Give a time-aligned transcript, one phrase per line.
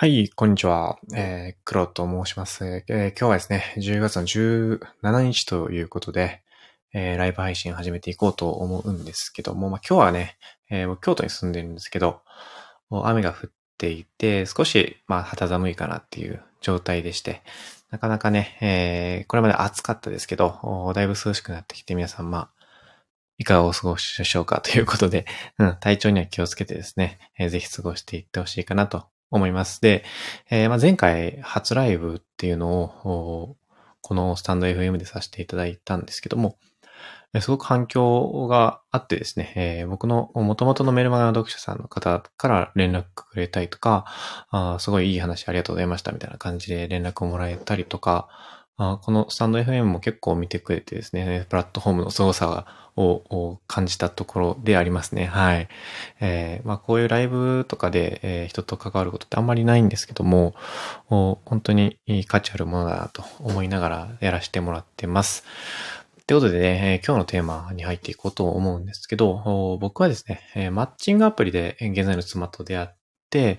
[0.00, 0.96] はい、こんにちは。
[1.12, 2.64] えー、黒と申します。
[2.64, 6.44] えー今日はですね、10月の17日ということで、
[6.94, 10.38] えーライブ配信始めていこうと思うんですけども、まあ、今日はね、
[10.70, 12.20] えー僕京都に住んでるんですけど、
[12.90, 17.42] もう雨が降っていて、少し、まあ、肌寒いかなっていう状態でして、
[17.90, 22.50] なかなかね、えーこれまで暑かったですけど、だいぶ涼しくなってきて、皆さん、まあ、
[23.38, 25.26] いかがお過ごしでしょうかということで、
[25.58, 29.80] うん、体調には気をつけてですね、えーぜひ過ごしていってほしいかなと思います。
[29.80, 30.04] で、
[30.50, 33.56] えーまあ、前回初ライブっていうのを、
[34.00, 36.56] このスタンド FM でさせていただいたんですけども、
[37.40, 44.06] すごく反響があってですね、えー僕の元々のメルマガの読者さんの方から連絡くれたりとか、
[44.50, 48.28] あすごいいい話ありがとうございましたみたいな感じで連絡をもらえたりとか、
[48.80, 52.64] あこのスタンド FM も結構見てくれてですね、プラットフォームの凄さ
[52.96, 55.26] を感じたところでありますね。
[55.26, 55.68] はい。
[56.20, 60.54] えーまあこういうライブとかで、えー人と関わることってあんまりないんですけども、
[61.08, 65.44] 本当に価値あるものだなと思いながらやらせてもらってます。
[66.28, 72.88] ということでね、今日のテーマに入っていこうと思うんですけど、僕はですね、マッチングアプリで現在の妻と出会っ
[73.30, 73.58] て、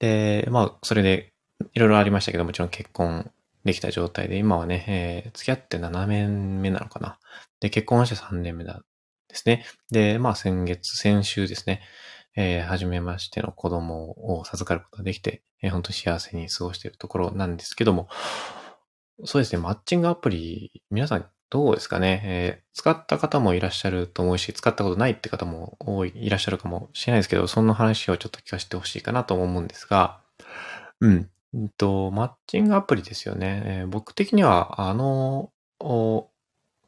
[0.00, 1.32] で、まあ、それで
[1.74, 3.30] いろいろありましたけど、もちろん結婚
[3.66, 7.18] できた状態で、今はね、えー付き合って7年目なのかな。
[7.60, 8.82] で、結婚して3年目だ
[9.28, 9.66] ですね。
[9.90, 11.82] で、まあ先月、先週ですね、
[12.36, 18.08] えー、初めましての子供を授かることができて、えー本当に幸せに過ごしているところなんですけども、
[19.24, 30.20] そうですね、マッチングアプリ、皆さんどうですかね、えー使った方もいらっしゃると思うし、使ったことないって方も多い、いらっしゃるかもしれないですけど、そんな話をちょっと聞かせてほしいかなと思うんですが、
[31.00, 31.30] うん。
[31.54, 33.62] うんと、マッチングアプリですよね。
[33.66, 35.50] えー僕的には、あの、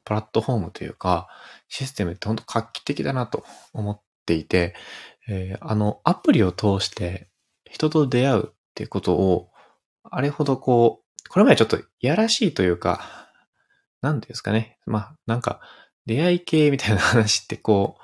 [0.04, 1.28] プラットフォームというか、
[1.68, 4.74] システムって本当画期的だなと思っていて、
[5.28, 7.28] えーあの、アプリを通して
[7.70, 9.50] 人と出会うっていうことを、
[10.04, 13.02] あれほどこう、これまでちょっといやらしいというか、
[14.00, 14.78] なんていうんですかね。
[14.86, 15.60] まあ、なんか、
[16.06, 18.02] 出会い系みたいな話ってこう、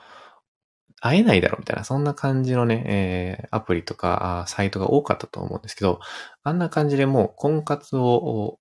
[1.04, 6.00] 会えないだろうみたいな、そんな感じのね、えーアプリとかサイトが多かったと思うんですけど、
[6.42, 8.58] あんな感じでもう婚活を、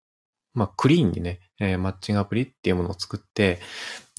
[0.53, 3.59] まあ、クリーンにね、えーマッチングアプリっていうものを作って、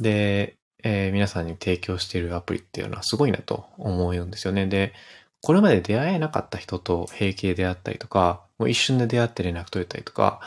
[0.00, 4.66] で、えー皆さんに提供しているアプリっていうのはすごいなと思うんですよね。
[4.66, 4.94] で、
[5.42, 10.40] これまで出会えなかった人と平気で出会ったりとか、もう一瞬で出会って連絡取れたりとか、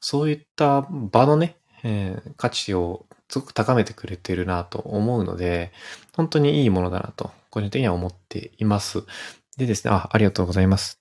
[0.00, 5.72] そういった場のね、えー価値をすごく高めてくれてるなと思うので、
[6.14, 9.04] 本当にいいものだなと、個人的には思っています。
[9.56, 10.98] でですね、あ、ありがとうございます。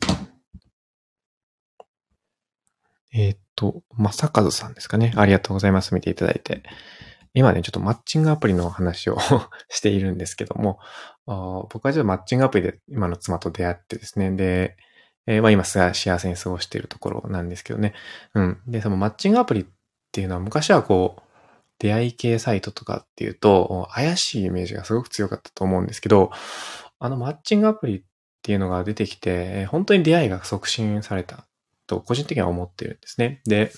[3.13, 5.13] えーっと、まさかずさんですかね。
[5.15, 5.93] ありがとうございます。
[5.93, 6.63] 見ていただいて。
[7.35, 9.17] 今ね、ちょっとマッチングアプリの話を
[9.69, 10.79] しているんですけども、
[11.25, 14.77] 僕はちょっとマッチングアプリで今の妻と出会ってですね、で、
[15.25, 17.93] えーまあ今すが幸せに過ごしているところなんですけどね。
[18.35, 18.61] うん。
[18.67, 19.65] で、そのマッチングアプリっ
[20.11, 21.21] ていうのは昔はこう、
[21.83, 26.31] 出会い系サイトとかっていうと、怪しいイメージがすごく強かったと思うんですけど、
[26.97, 28.01] あのマッチングアプリっ
[28.41, 31.45] ていうのが出てきて、本当に出会いが促進された
[31.85, 33.41] と個人的には思ってるんですね。
[33.43, 33.73] で、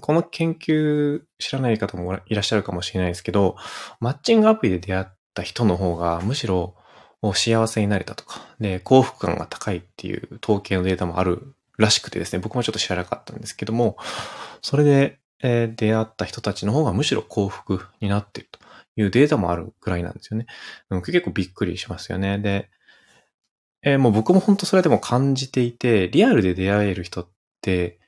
[0.00, 3.54] この研究知らない方もいらっしゃるかもしれないですけど、
[4.00, 6.74] マッチングアプリで出会った人の方がむしろ
[7.32, 13.96] 幸せになれたとか、で、幸福感が高いっていう統計のデータもあるらしくてですね、僕もちょっと知らなかったんですけども、
[14.62, 18.58] それで、え出会った人たちの方がむしろ幸福になっていると
[18.96, 20.46] いうデータもあるくらいなんですよね。
[21.04, 22.38] 結構びっくりしますよね。
[22.38, 22.70] で、
[23.82, 27.28] えーもう僕も本当それでも感じていて、リアルで出会える人っ
[27.62, 27.98] て、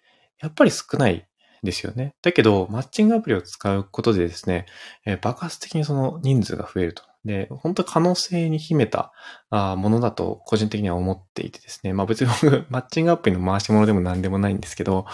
[0.40, 1.26] やっぱり少ない
[1.62, 2.14] ですよね。
[2.22, 4.66] だけど、マッチングアプリを使うことでですね、
[5.06, 7.02] えー爆発的にその人数が増えると。
[7.24, 9.12] で、本当可能性に秘めた
[9.50, 11.92] ものだと個人的には思っていてですね。
[11.92, 15.06] まあ別に僕、マッチングアプリの回し物でも何でもないんですけど、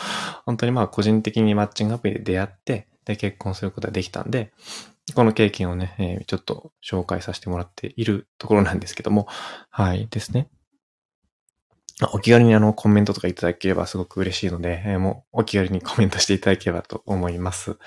[0.44, 4.52] 本当にまあ個人的にマッチングアプリで出会って、で結婚することができたんで、
[5.14, 9.26] この経験をね、えーちょっと紹介させてもらっているところなんですけども、
[9.70, 10.48] はいですね。
[12.12, 17.78] お気軽にあのコメントとかいただければすごく嬉しいので、えーもうお気軽にコメントしていただければと思います。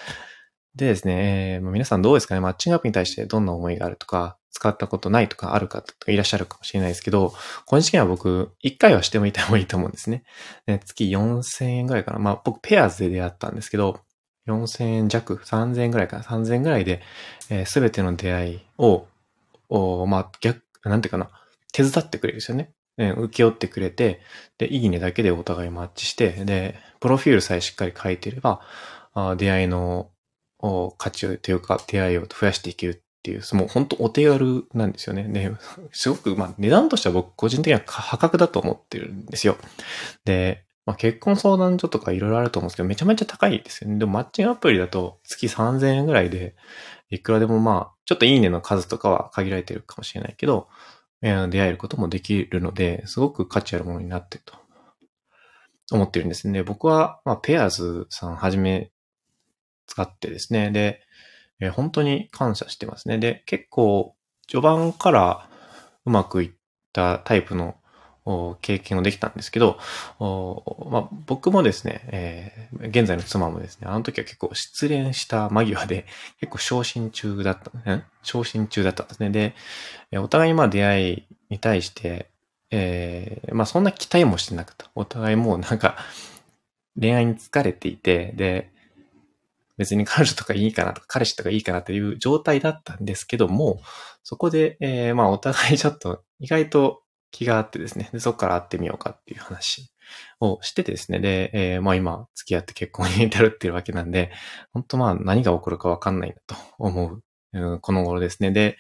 [0.80, 2.40] でですね、えー皆さんどうですかね？
[2.40, 7.34] マッチングアプリに対してどんな思いがあるとか、使ったことないとかある方といらっしゃるかもしれないですけど、
[7.66, 10.24] 個人的には僕、1回はしてみた方がいいと思うんですね。
[10.68, 12.20] ね月4000円ぐらいかな。
[12.20, 14.00] まあ僕ペアーズで出会ったんですけど、
[14.48, 16.24] 4000円弱、3000円ぐらいかな。
[16.24, 17.02] 3000円ぐらいで、
[17.66, 19.06] す、べ、ての出会いを、
[19.68, 21.30] おまあ逆、なんていうかな、
[21.74, 22.72] 手伝ってくれるんですよね。
[22.98, 24.22] ね請け負ってくれて、
[24.58, 28.62] で、いいねだけでお互いマッチして、で、プロフィールさえしっかり書いてれば、
[29.14, 30.10] あ出会いの
[30.98, 35.24] 価値というか、出会いを増やしていけるっていう、もう本当お手軽なんですよね。
[35.24, 35.52] で、
[35.92, 39.58] すごく、まあ値段としては僕個人的には破格だと思ってるんですよ。
[40.26, 44.00] で、まあ、結婚相談所とかいろいろあると思うんですけど、めちゃめちゃ高いですよね。
[44.00, 46.56] でもマッチングアプリだと月3000円ぐらいで、
[47.12, 50.68] いくらでもまあ、ちょっといいねの数とかは限られてるかもしれないけど、
[51.22, 54.56] 出会えることもできるので、すごく価値あるものになってると
[55.92, 56.64] 思ってるんですね。
[56.64, 58.90] 僕は、まあ、ペアーズさんはじめ
[59.90, 60.72] 使ってですね。
[60.72, 61.02] で、
[61.60, 63.18] えー、本当に感謝してますね。
[63.18, 64.16] で、結構、
[64.48, 65.50] 序盤から
[66.06, 66.52] うまくいっ
[66.94, 67.76] たタイプの
[68.62, 69.80] 経験をできたんですけど、
[70.20, 76.06] まあ、僕もですね、えー、現在の妻もですね、あの時は結構失恋した間際で
[76.40, 79.30] 結構昇進中だったんです、ね、昇進中だったんですね。
[80.12, 82.30] で、お互いまあ出会いに対して、
[82.72, 84.90] えー、まあそんな期待もしてなくた。
[84.96, 85.96] お互いもうなんか
[87.00, 88.72] 恋愛に疲れていて、で、
[89.80, 93.80] 別に彼女とかいいかなとか、彼氏とかいいかなという状態だったんですけども、
[94.24, 99.90] そこで、えー、まあお互い ちょっと意外と気があってですね、でそこから会ってみようかっていう話
[100.42, 104.34] をしててですね、で、えー、まあ今付き合って結婚に至るっていうわけなんで、
[104.74, 107.24] 本当まあ何が起こるかわかんないなと思う、
[107.54, 108.52] うん、この頃ですね。
[108.52, 108.78] で、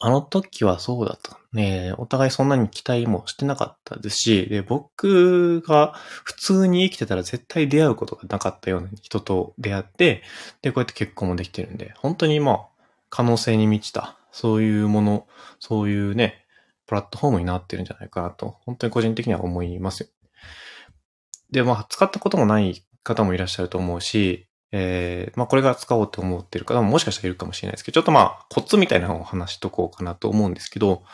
[0.00, 1.38] あの時はそうだった。
[1.52, 10.22] ね、お互いそんなに期待もしてなかったですし、で、僕が普通に生きてたら絶対出会うことがなかったような人と出会って、
[10.62, 12.66] で、こうやって結婚もできてるんで、本当にまあ、
[13.10, 15.26] 可能性に満ちた、そういうもの、
[15.58, 16.44] そういうね、
[16.86, 20.08] プラットフォームになってるんじゃないかなと、本当に個人的には思いますよ。
[21.50, 31.04] で、まあ、使ったこともない方もいらっしゃると思うし、えー、まあこれから使おうと思ってる方ももしかしたらいるかもしれないですけど、ちょっとまあコツみたいなのを話しとこうかなと思うんですけど、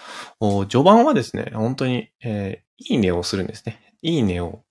[0.69, 3.95] 序盤はですね、本当に、えー、いいねをするんですね。
[4.03, 4.65] いいねを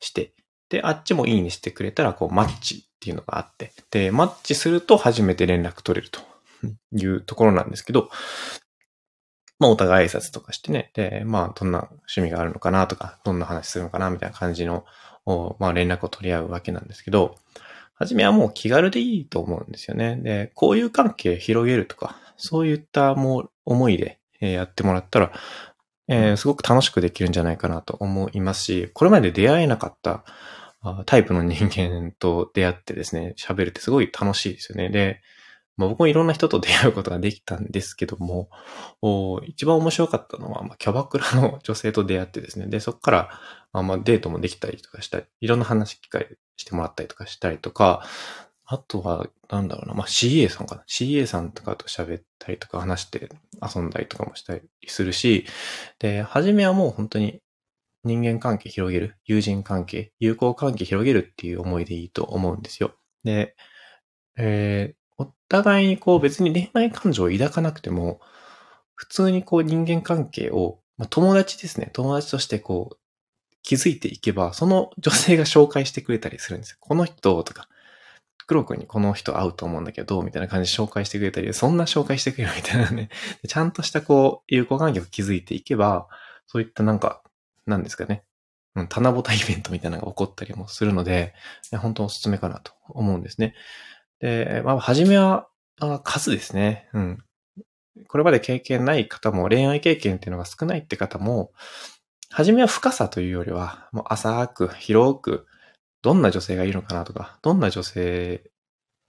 [0.00, 0.34] して、
[0.68, 6.20] で、あっちもいいねしてくれたら、こう、マッチっていうのがあって、で、マッチすると初めて連絡取れると
[6.92, 8.10] いうところなんですけど、
[9.58, 14.84] まあ、お互い挨拶とかしてね、で、まあ、どんな趣味があるのかなとか、どんな話するのかなみたいな感じの、
[15.58, 17.36] まあ、連絡を取り合うわけなんですけど、
[17.94, 20.16] はじめはもう気軽でいいと思うんですよね。
[20.16, 25.32] で、交友関係広げるとか、そういったもう思いでやってもらったら、
[26.08, 30.24] えー、すごく楽しくできるんじゃないかなと思いますし、これまで出会えなかった
[31.06, 34.90] タイプの人間と出会ってですね、喋るってすごい楽しいですよね。
[34.90, 35.22] で、
[35.76, 38.48] まあ、僕もいろんな人と出会うことができたんですけども、
[39.46, 43.40] 一番面白かったのは、まあ、キャバクラの女性と出会ってですね、で、そこから、
[43.72, 48.06] あ、デートもできたりとかしたり、いろんな話機会してもらったりとかしたりとか、
[48.66, 50.84] あとは、なんだろうな、まあ、CA さんかな。
[50.88, 53.28] CA さんとかと喋ったりとか話して
[53.60, 55.44] 遊んだりとかもしたりするし、
[55.98, 57.40] で、初めはもう本当に
[58.04, 62.94] 人間関係広げる、友人関係、友好関係広げるっていう思いでいいと思うんですよ。
[63.22, 63.54] で、
[64.36, 65.03] えー、
[65.54, 68.20] 互いにこう別に恋愛感情を抱かなくても、
[68.94, 71.90] 普通にこう人間関係を、まあ、友達ですね。
[71.92, 72.96] 友達としてこう
[73.62, 76.76] 気づいていけば、その女性が紹介してくれたりするんですよ。
[76.80, 77.68] この人とか、
[78.46, 83.08] 黒くんにこの人会うと思うんだけど、みたいな感じで紹介してくれたり、そんな紹介してくれるみたいなね。
[83.48, 86.08] ちゃんとしたこう、友好関係を築いていけば、
[86.46, 87.22] そういったなんか、
[87.66, 88.24] なんですかね。
[88.76, 91.32] うん、棚ぼたイベントみたいなのが起こったりもするので、
[91.80, 93.54] 本当おすすめかなと思うんですね。
[94.24, 95.48] で、まあ、初めは、
[95.78, 96.88] あ数ですね。
[96.94, 97.18] うん。
[98.08, 101.52] これまで経験ない方も、恋愛経験っていうのが少ないって方も、
[102.30, 105.46] 初めは深さというよりは、もう浅く、広く、
[106.00, 108.50] どんな女性がいるのかなとか、どんな女性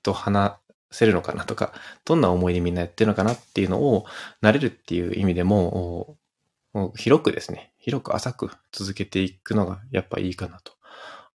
[0.03, 0.57] と話
[0.91, 1.71] せるのかなとか、
[2.03, 4.05] どんな思いでみんなやってるのかなっていうのを、
[4.43, 6.17] 慣れるっていう意味でも、
[6.73, 10.73] もう広くですね、広く浅く続けていくのがやっぱいいかなと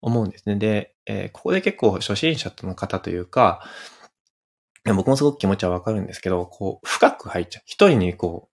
[0.00, 0.57] 思うんですね。
[0.57, 3.62] で、えー、ここで結構初心者の方というか、
[4.85, 7.62] 僕もすごく気持ちはわかるんですけど、こう、深く入っちゃう。
[7.66, 8.49] 一人にこ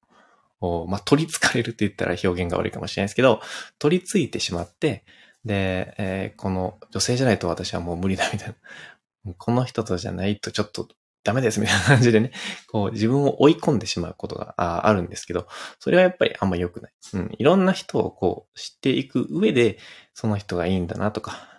[0.62, 3.42] う、まあ、取り憑かれるって言ったら表現が悪いかもしれないですけど、
[3.80, 5.06] 取り付いてしまって、
[5.46, 8.56] で、えー、この女性じゃないと私はもう無理だみたいな。
[9.38, 10.88] この人とじゃないとちょっと
[11.28, 12.32] ダメですみたいな感じでね、
[12.72, 15.46] こう自分を追い込んでしまうことがあるんですけど、
[15.78, 16.94] それはやっぱりあんま良くない。
[17.16, 17.36] うん。
[17.38, 19.78] いろんな人をこう知っていく上で、
[20.14, 21.50] その人がいいんだなとか、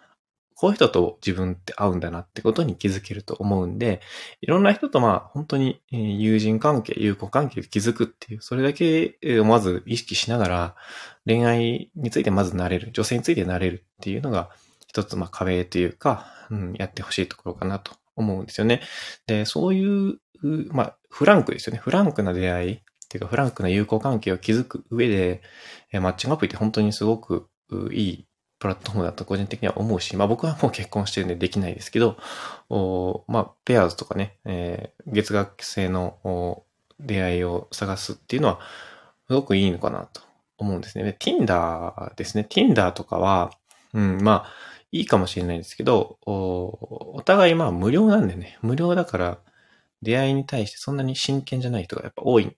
[0.54, 4.00] こういう人と自分って合うんだなってことに気づけると思うんで、
[4.40, 10.76] いろんな人とまあ本当に友人関係、友好関係を築くっていう、それだけをまず意識しながら、
[11.26, 14.48] 恋愛についてまず慣れる、女性について慣れるっていうのが、
[14.86, 18.80] 一つまあ壁というか、うん、やってほしいところかなと思うんですよね。
[19.26, 20.18] で、そういう、
[20.72, 21.80] まあ、フランクですよね。
[21.80, 25.42] フランクな出会いっていうか、フランクな友好関係を築く上で、
[25.92, 27.48] マッチングアプリって本当にすごく
[27.92, 32.16] いいプラットフォームだと個人的には思うし、まあ僕はもう結婚してるんでできないですけど、
[32.68, 36.64] おまあ、ペアーズとかね、えー、月額制の
[37.00, 38.60] 出会いを探すっていうのは、
[39.28, 40.22] すごくいいのかなと
[40.56, 41.04] 思うんですね。
[41.04, 42.46] で、Tinder ですね。
[42.48, 43.52] Tinder とかは、
[43.94, 44.52] うん、まあ、
[44.90, 49.38] いいかもしれないですけど、おお互いまあ無料なんでね、無料だから
[50.02, 52.56] 出会いに対してそんなに真剣じゃない人がやっぱ多い。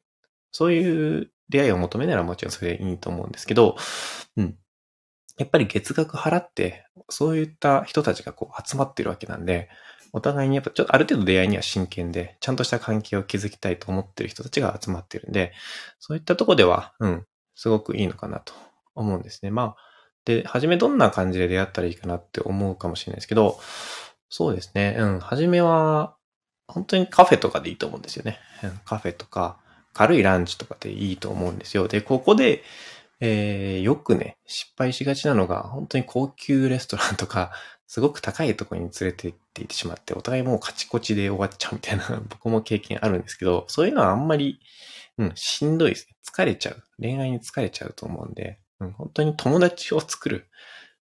[0.52, 3.76] そういう出会いを求めならもちろんそれでいいと思うんですけど、
[4.37, 4.56] うん。
[5.38, 9.68] やっぱり月額払って、そういった人たちがこう集まってるわけなんで、
[10.12, 15.52] お互いにやっぱちょっとある程度出会いには真剣で、ちゃんとした関係を築きたいと思ってる人たちが集まってるんで、
[15.99, 18.52] そういったとこでは、うん、すごくいいのかなと
[18.94, 19.50] 思うんですね。
[19.50, 19.89] まあ、
[20.24, 23.58] で、はじめどんな感じで出会ったらいいかなって思うかもしれないですけど、
[24.28, 24.96] そうですね。
[24.98, 25.20] うん。
[25.20, 26.16] はじめは、
[26.68, 28.38] 本当にカフェとかでいいと思うんですよね。
[28.62, 29.58] うん、カフェとか、
[29.92, 31.88] 軽いランチとかでいいと思うんですよ。
[31.88, 32.62] で、ここで、
[33.18, 37.50] えー、よくね、失敗しがちなのが、本当に高級レストランとか、
[37.86, 44.60] すごく高いところに連れて行っていってしまって、お互いもうカチコチで終わっちゃうみたいな、僕も経験あるんですけど、そういうのはあんまり、
[45.18, 46.16] うん、しんどいですね。
[46.24, 46.82] 疲れちゃう。
[47.00, 50.49] 恋愛に疲れちゃうと思うんで、うん、本当に友達を作る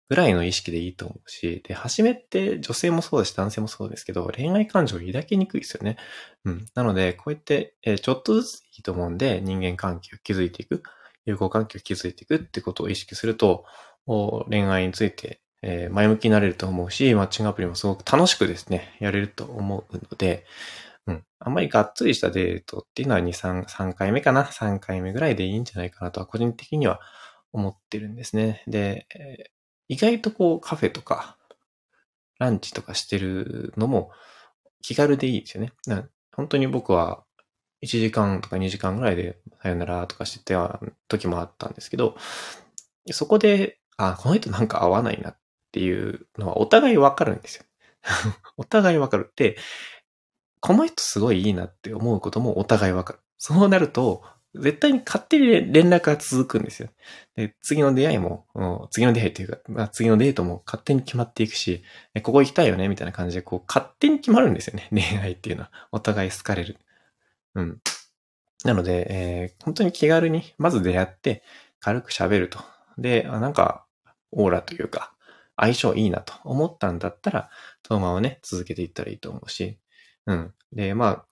[0.09, 5.97] ぐらいの意識でいいと思うし、で、初めって女性もそうだし男性もそうですけど、恋愛感情を抱きにくいですよね。
[6.45, 6.67] うん。
[6.75, 10.83] なので、こうやって、えー、ちょっとずついいと思うんで、人間関係を築いていく、
[11.27, 13.65] 友好関係を築いていくってことを意識すると、
[14.07, 20.45] 恋愛についてえー、前向きになれると思うし、マッチングアプリもすごく楽しくですね、やれると思うので、
[21.07, 21.25] うん。
[21.39, 27.01] あんまりがっつりしたデートっていうのは2、3、3回目かな ?3 回目ぐらいでいいんじゃないかなとは個人的には
[27.53, 28.63] 思ってるんですね。
[28.67, 29.07] で、
[29.89, 31.37] 意外とこうカフェとか、
[32.39, 34.11] ランチとかしてるのも
[34.83, 35.73] 気軽でいいですよね。
[36.33, 37.25] 本当に僕は
[37.83, 42.17] 1時間とか2時間ぐらいでさよならとかしてた時もあったんですけど、
[43.11, 45.39] そこで、あ、この人なんか合わないなっ
[45.73, 47.65] ていうのはお互いわかるんですよ。
[48.57, 49.33] お互いわかる。
[49.37, 49.57] で、
[50.61, 53.19] この人すごいいいなって思うこともお互いわかる。
[53.39, 54.23] そうなると、
[54.55, 56.89] 絶対に勝手に連絡が続くんですよ。
[57.37, 58.47] で、次の出会いも、
[58.91, 61.85] 次の出会いっていうか、まあ、次のデートも勝手に決まっていくし、
[62.23, 64.89] ここ行きたいよねみたいな感じで、こう、勝手に決まるんですよね。
[64.93, 65.71] 恋愛っていうのは。
[65.93, 66.79] お互い好かれる。
[67.55, 67.81] うん。
[68.65, 71.43] なので、えー、本当に気軽に、まず出会って、
[71.79, 72.59] 軽く喋ると。
[72.99, 73.87] で、あなんか、
[74.33, 75.15] オーラというか、
[75.57, 77.51] 相性いいなと思ったんだったら、
[77.87, 79.79] そのままね、続けていったらいいと思うし、
[80.27, 80.55] うん。
[80.73, 81.25] で、まあ、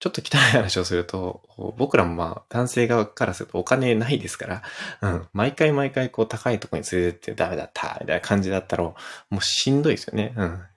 [0.00, 1.42] ちょっと汚い話をすると、
[1.76, 4.62] 僕らもまあ、男性側からするとお金ないですから、
[5.02, 5.28] うん。
[5.34, 8.94] 毎回毎回こう高いとこに連れてってダメだった、みたいな感じだったら、も
[9.32, 10.32] うしんどいですよね。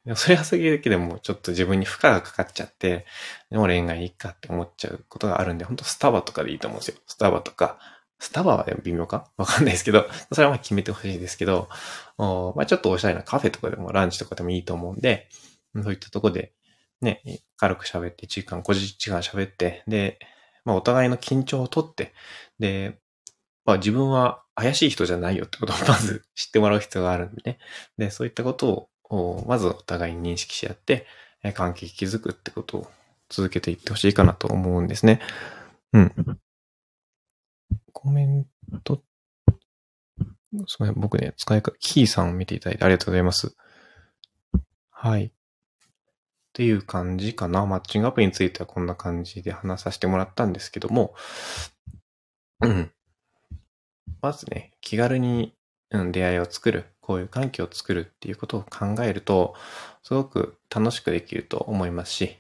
[0.05, 0.15] うん。
[0.15, 3.05] それはすぎるだけでもちょっと自分に負荷がかかっちゃって、
[3.49, 6.97] でも恋愛いいかって思っちゃうことがあるんで、ほんとスタバとかでいいと思うんですよ。
[7.07, 7.79] スタバとか、
[8.19, 9.29] スタバは微妙か？
[9.37, 11.69] わかんないですけど、それはまあ決めてほしいですけど、
[12.17, 15.29] おまあちょっとおしゃれなカフェとかでもランチとかでもいいと思うんで、
[15.81, 16.53] そういったとこで
[17.03, 17.21] ね、
[17.57, 20.19] 軽く喋って1時間、5時間喋って、で、
[20.65, 22.13] まあお互いの緊張をとって、
[22.59, 22.99] で、
[23.65, 27.59] まあ自分は怪しい人じゃないよってことを まず知ってもらう必要があるんでね。
[27.97, 31.07] で、そういったことを、まずお互いに認識し合って、
[31.53, 32.91] 関係築くってことを
[33.29, 35.19] 続けていってほしいかなと思うんですね。
[35.91, 36.39] うん。
[37.91, 38.45] コメン
[38.83, 39.03] ト、
[40.67, 40.93] すみません。
[40.95, 43.55] 僕ね、使い方、キーさんを見ていただいてありがとうございます。
[44.89, 45.33] はい。
[46.53, 47.65] っていう感じかな。
[47.65, 51.15] マッチングアプリについてはこんな感じで話させてもらったんですけども、
[52.61, 52.91] うん。
[54.21, 55.55] まずね、気軽に、
[55.89, 59.55] うん、出会いを作る、こういう環境を作るっていうことを考えると、
[60.03, 62.37] すごく楽しくできると思いますし、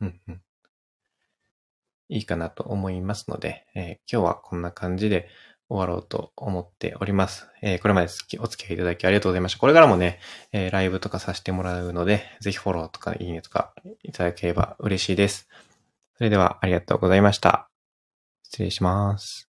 [0.00, 0.40] うんうん。
[2.08, 5.28] いいかなと思いますので、えー、今日はこんな感じで
[5.68, 7.48] 終わろうと思っております。
[7.62, 8.08] えー、これまで
[8.38, 9.58] お付き合いいただきありがとうございました。
[9.58, 10.20] これからもね、
[10.52, 15.48] えー、ライブとかさせてもらうので、ぜひフォローとかいいねとかいただければ嬉しいです。
[16.16, 17.68] それではありがとうございました。
[18.44, 19.55] 失礼します。